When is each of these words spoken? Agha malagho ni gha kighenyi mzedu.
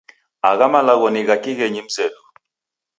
Agha 0.49 0.67
malagho 0.73 1.07
ni 1.11 1.21
gha 1.27 1.35
kighenyi 1.43 1.81
mzedu. 1.87 2.21